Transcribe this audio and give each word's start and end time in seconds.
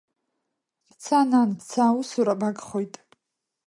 Бца, 0.89 1.19
нан, 1.33 1.47
бца, 1.59 1.81
аусура 1.91 2.33
багхоит. 2.41 2.93